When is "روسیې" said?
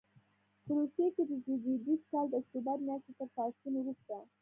0.77-1.07